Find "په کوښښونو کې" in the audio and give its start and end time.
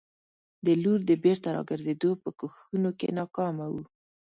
2.23-3.15